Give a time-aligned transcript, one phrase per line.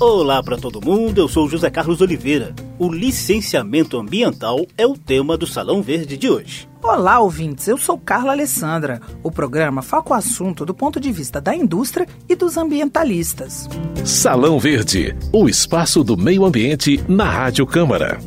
[0.00, 2.54] Olá para todo mundo, eu sou José Carlos Oliveira.
[2.78, 6.66] O licenciamento ambiental é o tema do Salão Verde de hoje.
[6.82, 8.98] Olá, ouvintes, eu sou Carla Alessandra.
[9.22, 13.68] O programa foca o assunto do ponto de vista da indústria e dos ambientalistas.
[14.02, 18.18] Salão Verde, o espaço do meio ambiente na Rádio Câmara.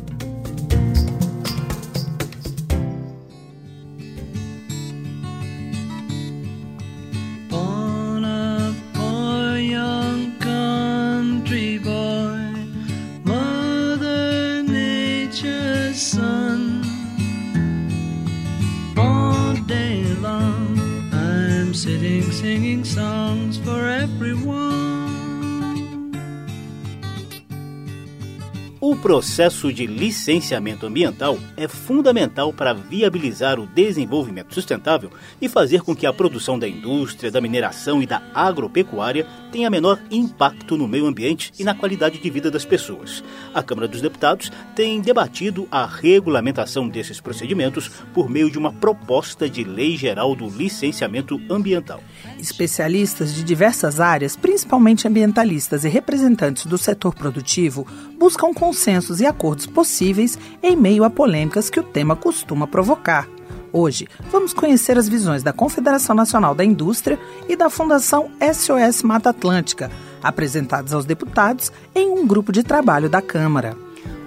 [29.04, 35.10] Processo de licenciamento ambiental é fundamental para viabilizar o desenvolvimento sustentável
[35.42, 40.00] e fazer com que a produção da indústria, da mineração e da agropecuária tenha menor
[40.10, 43.22] impacto no meio ambiente e na qualidade de vida das pessoas.
[43.52, 49.50] A Câmara dos Deputados tem debatido a regulamentação desses procedimentos por meio de uma proposta
[49.50, 52.02] de lei geral do licenciamento ambiental.
[52.38, 57.86] Especialistas de diversas áreas, principalmente ambientalistas e representantes do setor produtivo,
[58.18, 58.54] buscam
[58.94, 63.28] consensos e acordos possíveis em meio a polêmicas que o tema costuma provocar.
[63.72, 69.30] Hoje, vamos conhecer as visões da Confederação Nacional da Indústria e da Fundação SOS Mata
[69.30, 69.90] Atlântica,
[70.22, 73.83] apresentadas aos deputados em um grupo de trabalho da Câmara.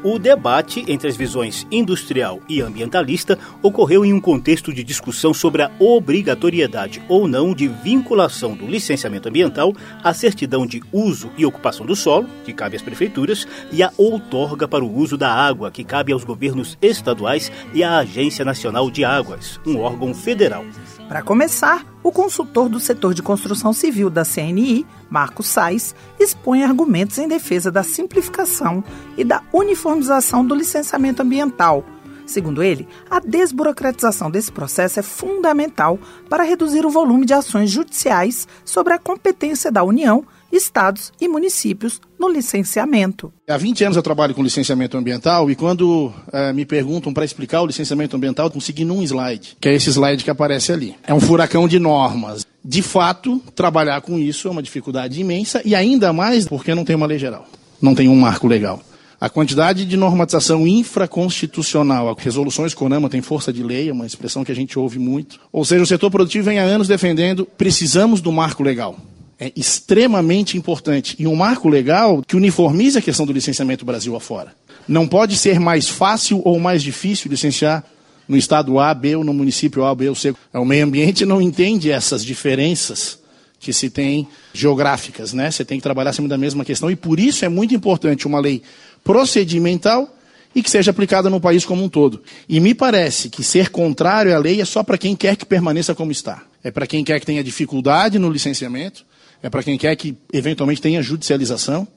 [0.10, 5.62] O debate entre as visões industrial e ambientalista ocorreu em um contexto de discussão sobre
[5.62, 11.86] a obrigatoriedade ou não de vinculação do licenciamento ambiental à certidão de uso e ocupação
[11.86, 15.84] do solo, que cabe às prefeituras, e a outorga para o uso da água, que
[15.84, 20.64] cabe aos governos estaduais e à Agência Nacional de Águas, um órgão federal.
[21.08, 27.18] Para começar, o consultor do setor de construção civil da CNI, Marco Sais, expõe argumentos
[27.18, 28.84] em defesa da simplificação
[29.18, 31.86] e da uniformização do licenciamento ambiental.
[32.26, 35.98] Segundo ele, a desburocratização desse processo é fundamental
[36.30, 42.00] para reduzir o volume de ações judiciais sobre a competência da União estados e municípios
[42.20, 43.32] no licenciamento.
[43.48, 47.62] Há 20 anos eu trabalho com licenciamento ambiental e quando é, me perguntam para explicar
[47.62, 50.96] o licenciamento ambiental, eu consegui num slide, que é esse slide que aparece ali.
[51.06, 52.46] É um furacão de normas.
[52.64, 56.96] De fato, trabalhar com isso é uma dificuldade imensa e ainda mais porque não tem
[56.96, 57.46] uma lei geral,
[57.82, 58.82] não tem um marco legal.
[59.20, 64.52] A quantidade de normatização infraconstitucional, resoluções CONAMA tem força de lei, é uma expressão que
[64.52, 65.40] a gente ouve muito.
[65.52, 68.96] Ou seja, o setor produtivo vem há anos defendendo, precisamos do marco legal
[69.40, 71.16] é extremamente importante.
[71.20, 74.54] E um marco legal que uniformize a questão do licenciamento Brasil afora.
[74.88, 77.84] Não pode ser mais fácil ou mais difícil licenciar
[78.28, 80.34] no estado A, B ou no município A, B ou C.
[80.54, 83.20] O meio ambiente não entende essas diferenças
[83.60, 85.50] que se tem geográficas, né?
[85.50, 88.40] Você tem que trabalhar sempre da mesma questão e por isso é muito importante uma
[88.40, 88.62] lei
[89.04, 90.14] procedimental
[90.54, 92.22] e que seja aplicada no país como um todo.
[92.48, 95.94] E me parece que ser contrário à lei é só para quem quer que permaneça
[95.94, 96.44] como está.
[96.64, 99.06] É para quem quer que tenha dificuldade no licenciamento,
[99.42, 101.88] é para quem quer que eventualmente tenha judicialização.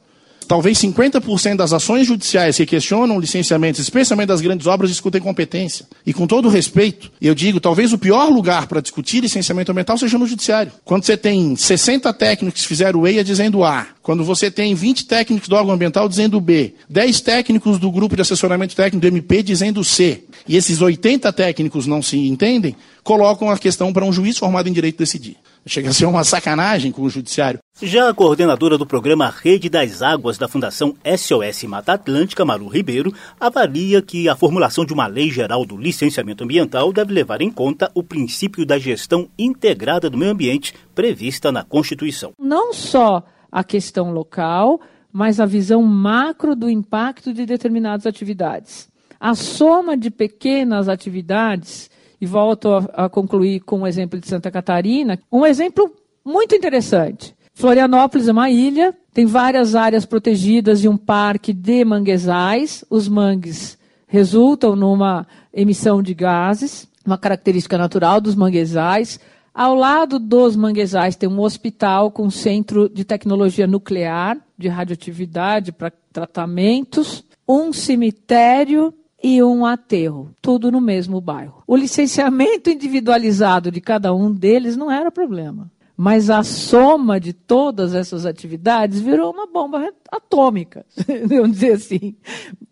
[0.50, 5.86] Talvez 50% das ações judiciais que questionam licenciamentos, especialmente das grandes obras, discutem competência.
[6.04, 10.18] E com todo respeito, eu digo, talvez o pior lugar para discutir licenciamento ambiental seja
[10.18, 10.72] no judiciário.
[10.84, 15.48] Quando você tem 60 técnicos que fizeram EIA dizendo A, quando você tem 20 técnicos
[15.48, 19.84] do órgão ambiental dizendo B, 10 técnicos do grupo de assessoramento técnico do MP dizendo
[19.84, 22.74] C, e esses 80 técnicos não se entendem,
[23.04, 25.36] colocam a questão para um juiz formado em direito decidir.
[25.66, 27.60] Chega a ser uma sacanagem com o judiciário.
[27.82, 33.12] Já a coordenadora do programa Rede das Águas da Fundação SOS Mata Atlântica, Maru Ribeiro,
[33.38, 37.90] avalia que a formulação de uma lei geral do licenciamento ambiental deve levar em conta
[37.94, 42.32] o princípio da gestão integrada do meio ambiente prevista na Constituição.
[42.38, 43.22] Não só
[43.52, 44.80] a questão local,
[45.12, 48.88] mas a visão macro do impacto de determinadas atividades.
[49.18, 51.90] A soma de pequenas atividades
[52.20, 55.90] e volto a, a concluir com o exemplo de Santa Catarina, um exemplo
[56.24, 57.34] muito interessante.
[57.54, 62.84] Florianópolis é uma ilha, tem várias áreas protegidas e um parque de manguezais.
[62.88, 69.18] Os mangues resultam numa emissão de gases, uma característica natural dos manguezais.
[69.52, 75.92] Ao lado dos manguezais tem um hospital com centro de tecnologia nuclear, de radioatividade para
[76.12, 81.62] tratamentos, um cemitério e um aterro, tudo no mesmo bairro.
[81.66, 85.70] O licenciamento individualizado de cada um deles não era problema.
[85.96, 90.86] Mas a soma de todas essas atividades virou uma bomba atômica,
[91.28, 92.16] vamos dizer assim.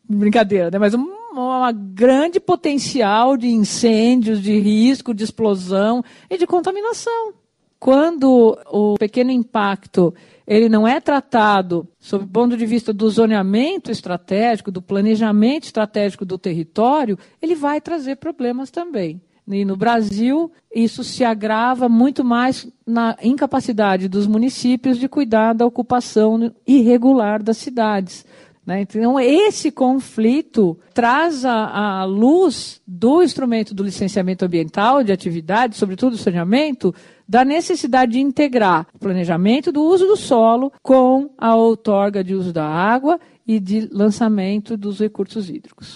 [0.09, 0.79] Brincadeira, né?
[0.79, 7.33] Mas um uma grande potencial de incêndios, de risco, de explosão e de contaminação.
[7.79, 10.15] Quando o pequeno impacto
[10.47, 16.25] ele não é tratado sob o ponto de vista do zoneamento estratégico, do planejamento estratégico
[16.25, 19.21] do território, ele vai trazer problemas também.
[19.47, 25.65] E no Brasil, isso se agrava muito mais na incapacidade dos municípios de cuidar da
[25.65, 28.27] ocupação irregular das cidades.
[28.67, 28.83] Né?
[28.83, 36.19] Então, esse conflito traz à luz do instrumento do licenciamento ambiental de atividade, sobretudo o
[36.19, 36.95] saneamento,
[37.29, 42.53] da necessidade de integrar o planejamento do uso do solo com a outorga de uso
[42.53, 45.93] da água e de lançamento dos recursos hídricos.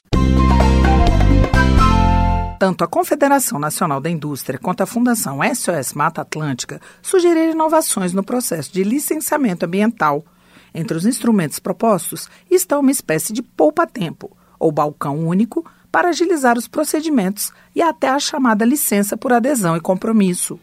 [2.59, 8.23] Tanto a Confederação Nacional da Indústria quanto a Fundação SOS Mata Atlântica sugeriram inovações no
[8.23, 10.25] processo de licenciamento ambiental.
[10.73, 14.31] Entre os instrumentos propostos está uma espécie de poupa-tempo,
[14.61, 19.81] ou balcão único, para agilizar os procedimentos e até a chamada licença por adesão e
[19.81, 20.59] compromisso.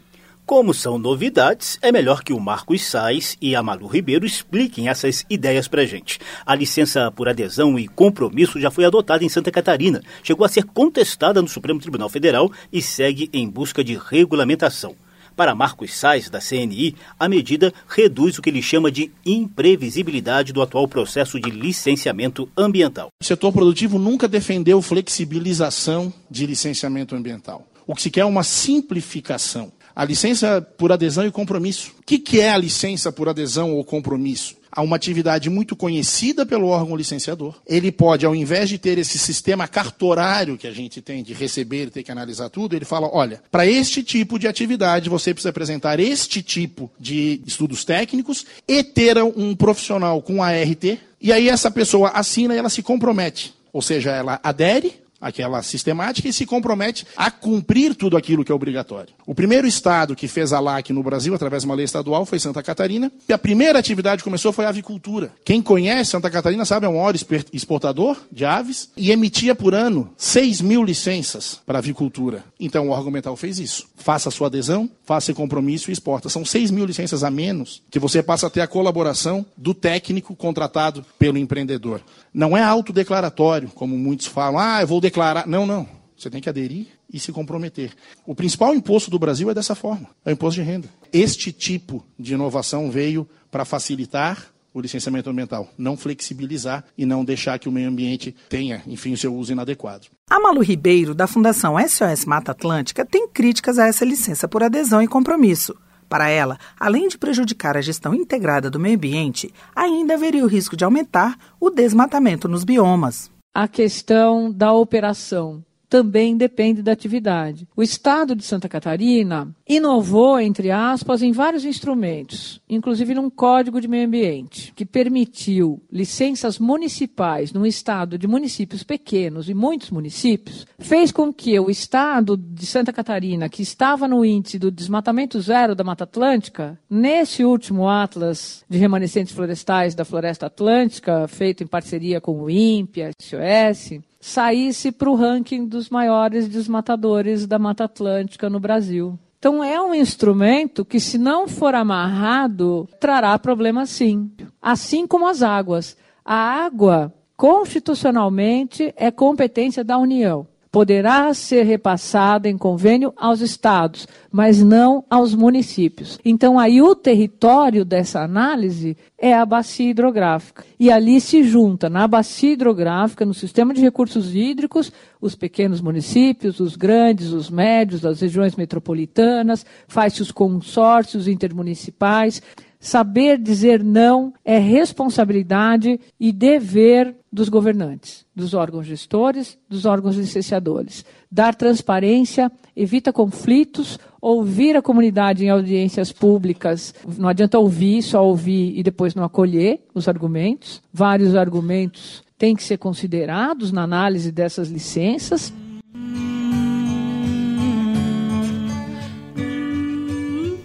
[0.50, 5.24] Como são novidades, é melhor que o Marcos Sais e a Malu Ribeiro expliquem essas
[5.30, 6.18] ideias para gente.
[6.44, 10.64] A licença por adesão e compromisso já foi adotada em Santa Catarina, chegou a ser
[10.64, 14.96] contestada no Supremo Tribunal Federal e segue em busca de regulamentação.
[15.36, 20.62] Para Marcos Sais, da CNI, a medida reduz o que ele chama de imprevisibilidade do
[20.62, 23.10] atual processo de licenciamento ambiental.
[23.22, 27.68] O setor produtivo nunca defendeu flexibilização de licenciamento ambiental.
[27.86, 29.72] O que se quer é uma simplificação.
[30.00, 31.92] A licença por adesão e compromisso.
[32.00, 34.56] O que, que é a licença por adesão ou compromisso?
[34.72, 37.60] Há uma atividade muito conhecida pelo órgão licenciador.
[37.66, 41.88] Ele pode, ao invés de ter esse sistema cartorário que a gente tem de receber
[41.88, 45.50] e ter que analisar tudo, ele fala: olha, para este tipo de atividade você precisa
[45.50, 50.98] apresentar este tipo de estudos técnicos e ter um profissional com ART.
[51.20, 53.52] E aí essa pessoa assina e ela se compromete.
[53.70, 58.54] Ou seja, ela adere aquela sistemática e se compromete a cumprir tudo aquilo que é
[58.54, 59.12] obrigatório.
[59.26, 62.38] O primeiro estado que fez a LAC no Brasil, através de uma lei estadual, foi
[62.38, 63.12] Santa Catarina.
[63.28, 65.32] E a primeira atividade que começou foi a avicultura.
[65.44, 67.14] Quem conhece Santa Catarina sabe, é um maior
[67.52, 72.44] exportador de aves e emitia por ano 6 mil licenças para avicultura.
[72.58, 73.86] Então o órgão mental fez isso.
[73.96, 76.28] Faça sua adesão, faça compromisso e exporta.
[76.28, 80.34] São 6 mil licenças a menos que você passa a ter a colaboração do técnico
[80.34, 82.00] contratado pelo empreendedor.
[82.32, 84.58] Não é autodeclaratório, como muitos falam.
[84.58, 85.46] Ah, eu vou declarar.
[85.46, 85.86] Não, não.
[86.16, 87.92] Você tem que aderir e se comprometer.
[88.26, 90.88] O principal imposto do Brasil é dessa forma: é o imposto de renda.
[91.12, 97.58] Este tipo de inovação veio para facilitar o licenciamento ambiental, não flexibilizar e não deixar
[97.58, 100.06] que o meio ambiente tenha, enfim, o seu uso inadequado.
[100.30, 105.02] A Malu Ribeiro, da Fundação SOS Mata Atlântica, tem críticas a essa licença por adesão
[105.02, 105.74] e compromisso.
[106.08, 110.76] Para ela, além de prejudicar a gestão integrada do meio ambiente, ainda haveria o risco
[110.76, 113.30] de aumentar o desmatamento nos biomas.
[113.52, 117.66] A questão da operação também depende da atividade.
[117.76, 123.88] O Estado de Santa Catarina inovou, entre aspas, em vários instrumentos, inclusive num código de
[123.88, 131.10] meio ambiente, que permitiu licenças municipais num estado de municípios pequenos e muitos municípios, fez
[131.10, 135.82] com que o Estado de Santa Catarina, que estava no índice do desmatamento zero da
[135.82, 142.40] Mata Atlântica, nesse último Atlas de remanescentes florestais da Floresta Atlântica, feito em parceria com
[142.40, 148.60] o INPE, a SOS, saísse para o ranking dos maiores desmatadores da Mata Atlântica no
[148.60, 149.18] Brasil.
[149.38, 154.30] Então é um instrumento que, se não for amarrado, trará problemas sim.
[154.60, 155.96] Assim como as águas.
[156.22, 164.62] A água, constitucionalmente, é competência da União poderá ser repassada em convênio aos estados, mas
[164.62, 166.18] não aos municípios.
[166.24, 170.64] Então, aí o território dessa análise é a bacia hidrográfica.
[170.78, 176.60] E ali se junta, na bacia hidrográfica, no sistema de recursos hídricos, os pequenos municípios,
[176.60, 182.40] os grandes, os médios, as regiões metropolitanas, faz-se os consórcios intermunicipais.
[182.78, 191.04] Saber dizer não é responsabilidade e dever dos governantes, dos órgãos gestores, dos órgãos licenciadores.
[191.30, 196.94] Dar transparência, evita conflitos, ouvir a comunidade em audiências públicas.
[197.16, 200.82] Não adianta ouvir, só ouvir e depois não acolher os argumentos.
[200.92, 205.52] Vários argumentos têm que ser considerados na análise dessas licenças.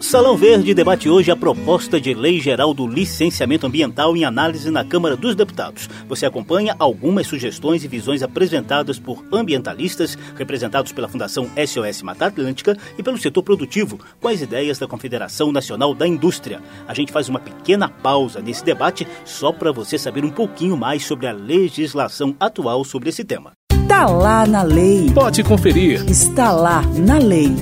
[0.06, 4.86] Salão Verde debate hoje a proposta de lei geral do licenciamento ambiental em análise na
[4.86, 5.90] Câmara dos Deputados.
[6.08, 12.78] Você acompanha algumas sugestões e visões apresentadas por ambientalistas, representados pela Fundação SOS Mata Atlântica
[13.00, 16.62] e pelo setor produtivo, com as ideias da Confederação Nacional da Indústria.
[16.88, 21.04] A gente faz uma pequena pausa nesse debate só para você saber um pouquinho mais
[21.04, 23.54] sobre a legislação atual sobre esse tema.
[23.74, 25.12] Está lá na lei.
[25.12, 26.08] Pode conferir.
[26.08, 27.56] Está lá na lei.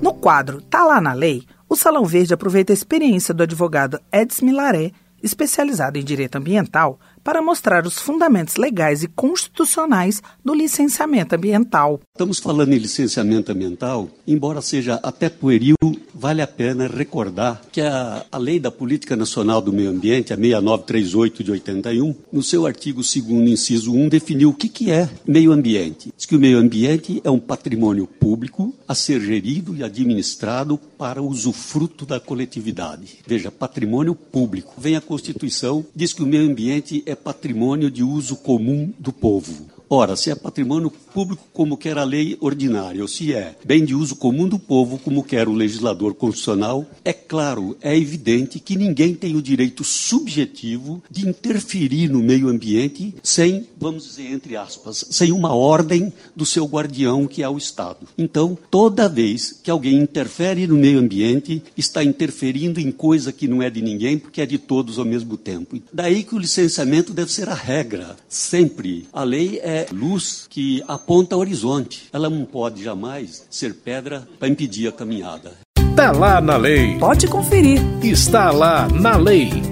[0.00, 4.44] No quadro Tá lá na lei, O Salão Verde aproveita a experiência do advogado Edson
[4.44, 12.00] Milaré, especializado em direito ambiental, para mostrar os fundamentos legais e constitucionais do licenciamento ambiental.
[12.14, 15.76] Estamos falando em licenciamento ambiental, embora seja até pueril,
[16.14, 20.36] vale a pena recordar que a, a Lei da Política Nacional do Meio Ambiente, a
[20.36, 23.16] 6938 de 81, no seu artigo 2
[23.50, 26.12] inciso 1, definiu o que, que é meio ambiente.
[26.16, 31.22] Diz que o meio ambiente é um patrimônio público a ser gerido e administrado para
[31.22, 33.18] usufruto da coletividade.
[33.26, 34.74] Veja, patrimônio público.
[34.78, 39.71] Vem a Constituição, diz que o meio ambiente é patrimônio de uso comum do povo.
[39.94, 43.94] Ora, se é patrimônio público, como quer a lei ordinária, ou se é bem de
[43.94, 49.14] uso comum do povo, como quer o legislador constitucional, é claro, é evidente que ninguém
[49.14, 55.30] tem o direito subjetivo de interferir no meio ambiente sem, vamos dizer, entre aspas, sem
[55.30, 58.08] uma ordem do seu guardião, que é o Estado.
[58.16, 63.62] Então, toda vez que alguém interfere no meio ambiente, está interferindo em coisa que não
[63.62, 65.78] é de ninguém, porque é de todos ao mesmo tempo.
[65.92, 69.06] Daí que o licenciamento deve ser a regra, sempre.
[69.12, 72.08] A lei é luz que aponta horizonte.
[72.12, 75.52] Ela não pode jamais ser pedra para impedir a caminhada.
[75.90, 76.98] Está lá na lei.
[76.98, 77.80] Pode conferir.
[78.02, 79.71] Está lá na lei.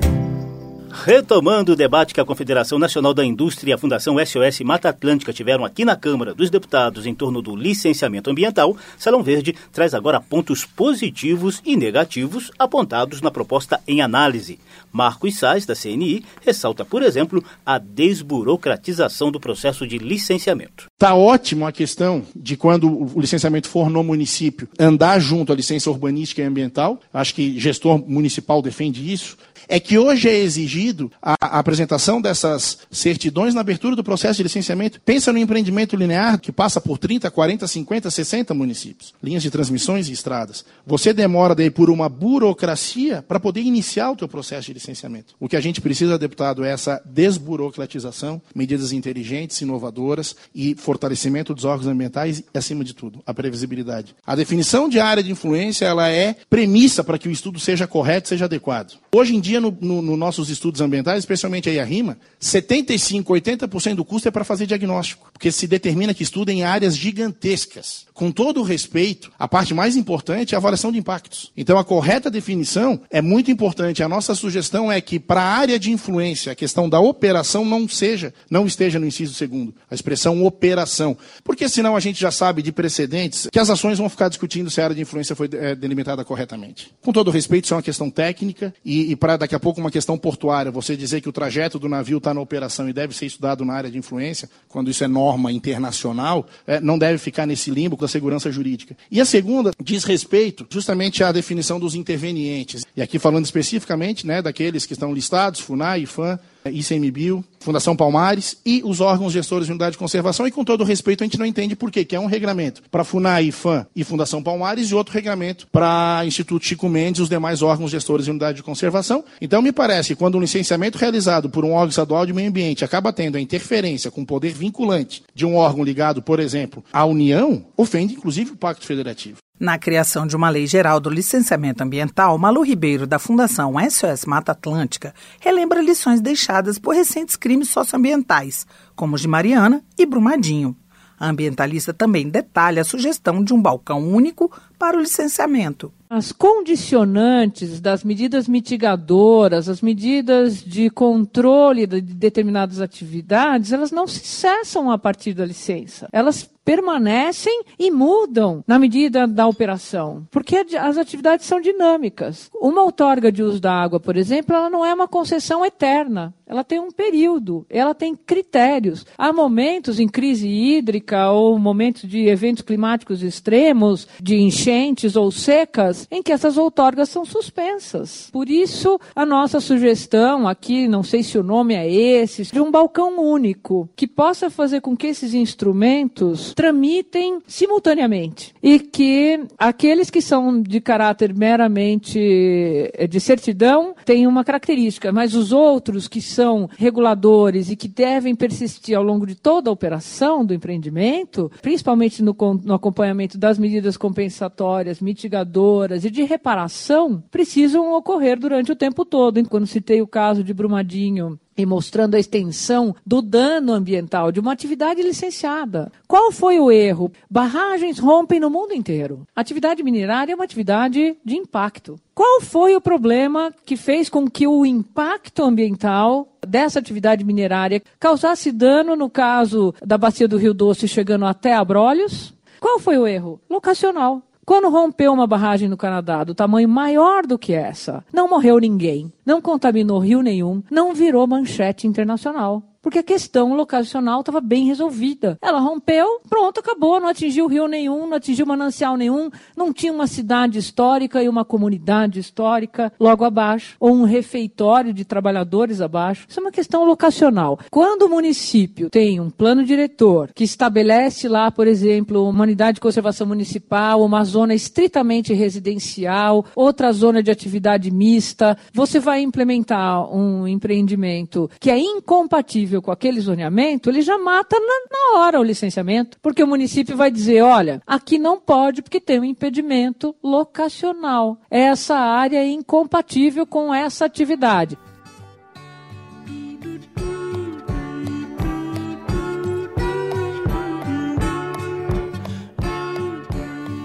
[1.03, 5.33] Retomando o debate que a Confederação Nacional da Indústria e a Fundação SOS Mata Atlântica
[5.33, 10.21] tiveram aqui na Câmara dos Deputados em torno do licenciamento ambiental, Salão Verde traz agora
[10.21, 14.59] pontos positivos e negativos apontados na proposta em análise.
[14.93, 20.87] Marcos Sais, da CNI, ressalta, por exemplo, a desburocratização do processo de licenciamento.
[20.93, 25.91] Está ótimo a questão de quando o licenciamento for no município, andar junto à licença
[25.91, 27.01] urbanística e ambiental.
[27.11, 29.39] Acho que gestor municipal defende isso
[29.69, 35.01] é que hoje é exigido a, apresentação dessas certidões na abertura do processo de licenciamento.
[35.05, 40.09] Pensa no empreendimento linear que passa por 30, 40, 50, 60 municípios, linhas de transmissões
[40.09, 40.65] e estradas.
[40.87, 45.35] Você demora daí por uma burocracia para poder iniciar o teu processo de licenciamento.
[45.39, 51.65] O que a gente precisa, deputado, é essa desburocratização, medidas inteligentes, inovadoras e fortalecimento dos
[51.65, 54.15] órgãos ambientais e, acima de tudo, a previsibilidade.
[54.27, 58.29] A definição de área de influência ela é premissa para que o estudo seja correto,
[58.29, 58.99] seja adequado.
[59.13, 63.95] Hoje em dia, nos no, no nossos estudos ambientais, especialmente aí a RIMA, 75, 80%
[63.95, 68.07] do custo é para fazer diagnóstico, porque se determina que estuda em áreas gigantescas.
[68.13, 71.51] Com todo o respeito, a parte mais importante é a avaliação de impactos.
[71.57, 74.03] Então, a correta definição é muito importante.
[74.03, 77.89] A nossa sugestão é que, para a área de influência, a questão da operação não
[77.89, 81.17] seja, não esteja no inciso segundo, a expressão operação.
[81.43, 84.81] Porque senão a gente já sabe de precedentes que as ações vão ficar discutindo se
[84.81, 86.93] a área de influência foi é, delimitada corretamente.
[87.01, 89.91] Com todo respeito, isso é uma questão técnica e, e para daqui a pouco uma
[89.91, 93.27] questão portuária, você dizer que o trajeto do navio está na operação e deve ser
[93.27, 97.71] estudado na área de influência, quando isso é norma internacional, é, não deve ficar nesse
[97.71, 98.95] limbo da segurança jurídica.
[99.11, 102.85] E a segunda diz respeito justamente à definição dos intervenientes.
[102.95, 108.83] E aqui falando especificamente né, daqueles que estão listados, FUNAI, IFAM, ICMBio, Fundação Palmares e
[108.85, 110.47] os órgãos gestores de unidade de conservação.
[110.47, 113.05] E com todo respeito, a gente não entende por quê, que é um regramento para
[113.05, 117.63] FUNAI, IFAM e Fundação Palmares e outro regramento para Instituto Chico Mendes e os demais
[117.63, 119.25] órgãos gestores de unidade de conservação.
[119.41, 122.85] Então, me parece que quando um licenciamento realizado por um órgão estadual de meio ambiente
[122.85, 127.65] acaba tendo a interferência com poder vinculante de um órgão ligado, por exemplo, à União,
[127.77, 129.39] ofende inclusive o Pacto Federativo.
[129.61, 134.53] Na criação de uma lei geral do licenciamento ambiental, Malu Ribeiro, da Fundação SOS Mata
[134.53, 140.75] Atlântica, relembra lições deixadas por recentes crimes socioambientais, como os de Mariana e Brumadinho.
[141.19, 145.93] A ambientalista também detalha a sugestão de um balcão único para o licenciamento.
[146.09, 154.21] As condicionantes das medidas mitigadoras, as medidas de controle de determinadas atividades, elas não se
[154.21, 156.09] cessam a partir da licença.
[156.11, 162.49] Elas permanecem e mudam na medida da operação, porque as atividades são dinâmicas.
[162.55, 166.33] Uma outorga de uso da água, por exemplo, ela não é uma concessão eterna.
[166.51, 169.07] Ela tem um período, ela tem critérios.
[169.17, 176.09] Há momentos em crise hídrica ou momentos de eventos climáticos extremos, de enchentes ou secas,
[176.11, 178.29] em que essas outorgas são suspensas.
[178.33, 182.69] Por isso, a nossa sugestão aqui, não sei se o nome é esse, de um
[182.69, 190.21] balcão único, que possa fazer com que esses instrumentos tramitem simultaneamente e que aqueles que
[190.21, 196.40] são de caráter meramente eh, de certidão têm uma característica, mas os outros que são
[196.77, 202.37] reguladores e que devem persistir ao longo de toda a operação do empreendimento, principalmente no,
[202.63, 209.41] no acompanhamento das medidas compensatórias, mitigadoras e de reparação, precisam ocorrer durante o tempo todo.
[209.49, 214.53] Quando citei o caso de Brumadinho e mostrando a extensão do dano ambiental de uma
[214.53, 215.91] atividade licenciada.
[216.07, 217.13] Qual foi o erro?
[217.31, 219.27] Barragens rompem no mundo inteiro.
[219.35, 221.99] Atividade minerária é uma atividade de impacto.
[222.15, 228.53] Qual foi o problema que fez com que o impacto ambiental dessa atividade minerária causasse
[228.53, 232.35] dano, no caso da bacia do Rio Doce, chegando até Abrolhos?
[232.59, 233.41] Qual foi o erro?
[233.49, 234.23] Locacional.
[234.51, 239.13] Quando rompeu uma barragem no Canadá do tamanho maior do que essa, não morreu ninguém,
[239.25, 245.39] não contaminou rio nenhum, não virou manchete internacional porque a questão locacional estava bem resolvida.
[245.43, 250.07] Ela rompeu, pronto, acabou, não atingiu rio nenhum, não atingiu manancial nenhum, não tinha uma
[250.07, 256.27] cidade histórica e uma comunidade histórica logo abaixo, ou um refeitório de trabalhadores abaixo.
[256.29, 257.59] Isso é uma questão locacional.
[257.71, 262.81] Quando o município tem um plano diretor que estabelece lá, por exemplo, uma unidade de
[262.81, 270.47] conservação municipal, uma zona estritamente residencial, outra zona de atividade mista, você vai implementar um
[270.47, 276.19] empreendimento que é incompatível com aquele zoneamento, ele já mata na, na hora o licenciamento,
[276.21, 281.39] porque o município vai dizer, olha, aqui não pode porque tem um impedimento locacional.
[281.51, 284.79] Essa área é incompatível com essa atividade.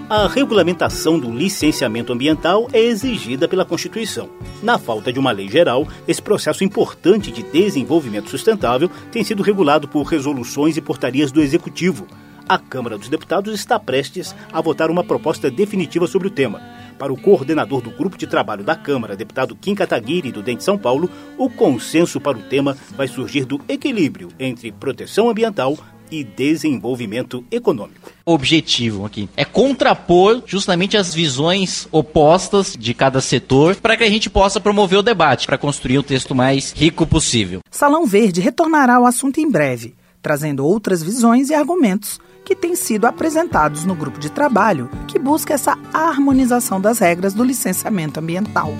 [0.08, 4.30] A regulamentação do licenciamento ambiental é exigida pela Constituição.
[4.62, 9.88] Na falta de uma lei geral, esse processo importante de desenvolvimento sustentável tem sido regulado
[9.88, 12.06] por resoluções e portarias do Executivo.
[12.48, 16.62] A Câmara dos Deputados está prestes a votar uma proposta definitiva sobre o tema.
[16.96, 20.62] Para o coordenador do grupo de trabalho da Câmara, deputado Kim Kataguiri, do DEM de
[20.62, 25.76] São Paulo, o consenso para o tema vai surgir do equilíbrio entre proteção ambiental,
[26.10, 28.10] e desenvolvimento econômico.
[28.24, 34.10] O objetivo aqui é contrapor justamente as visões opostas de cada setor para que a
[34.10, 37.60] gente possa promover o debate, para construir o texto mais rico possível.
[37.70, 43.06] Salão Verde retornará ao assunto em breve, trazendo outras visões e argumentos que têm sido
[43.06, 48.72] apresentados no grupo de trabalho que busca essa harmonização das regras do licenciamento ambiental.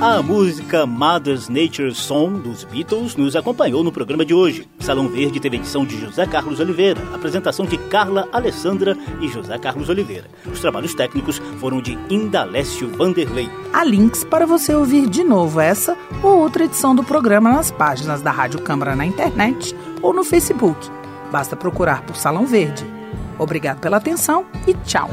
[0.00, 4.66] A música Mother's Nature Song dos Beatles nos acompanhou no programa de hoje.
[4.78, 9.90] Salão Verde teve edição de José Carlos Oliveira, apresentação de Carla Alessandra e José Carlos
[9.90, 10.24] Oliveira.
[10.50, 13.50] Os trabalhos técnicos foram de Indalécio Vanderlei.
[13.72, 18.22] Há links para você ouvir de novo essa ou outra edição do programa nas páginas
[18.22, 20.88] da Rádio Câmara na internet ou no Facebook.
[21.30, 22.99] Basta procurar por Salão Verde.
[23.40, 25.08] Obrigado pela atenção e tchau.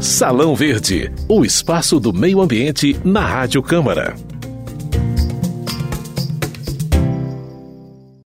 [0.00, 4.14] Salão Verde, o espaço do meio ambiente na Rádio Câmara.